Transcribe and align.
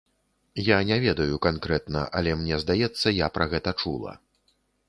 Я 0.67 0.77
не 0.91 0.97
ведаю 1.03 1.35
канкрэтна, 1.47 2.01
але 2.21 2.35
мне 2.41 2.59
здаецца, 2.65 3.15
я 3.25 3.31
пра 3.37 3.49
гэта 3.55 3.79
чула. 3.85 4.19